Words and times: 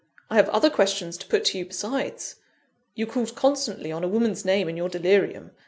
I 0.31 0.35
have 0.37 0.49
other 0.49 0.71
questions 0.71 1.15
to 1.19 1.27
put 1.27 1.45
to 1.45 1.59
you, 1.59 1.65
besides 1.67 2.37
you 2.95 3.05
called 3.05 3.35
constantly 3.35 3.91
on 3.91 4.03
a 4.03 4.07
woman's 4.07 4.43
name 4.43 4.67
in 4.67 4.75
your 4.75 4.89
delirium. 4.89 5.51